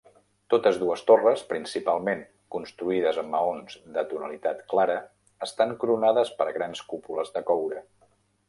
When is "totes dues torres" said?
0.51-1.43